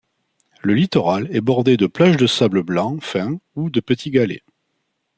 Le 0.63 0.73
littoral 0.73 1.27
est 1.29 1.41
bordé 1.41 1.77
de 1.77 1.85
plages 1.85 2.17
de 2.17 2.25
sable 2.25 2.63
blanc 2.63 2.97
fin 3.01 3.39
ou 3.55 3.69
de 3.69 3.79
petits 3.81 4.09
galets. 4.09 4.41